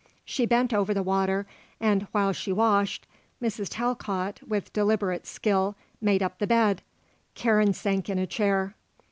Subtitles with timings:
[0.25, 1.45] She bent over the water,
[1.79, 3.05] and, while she washed,
[3.39, 3.67] Mrs.
[3.69, 6.81] Talcott, with deliberate skill, made up the bed.
[7.35, 8.73] Karen sank in a chair.